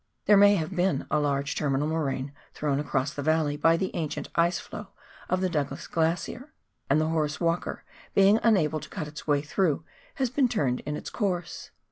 [0.25, 4.29] There may have been a large terminal moraine thrown across the valley by the ancient
[4.33, 4.87] ice flow
[5.29, 6.51] of the Douglas Glacier,
[6.89, 7.83] and the Horace "Walker
[8.15, 9.85] being unable to cut its way through
[10.15, 11.69] has been turned in its course.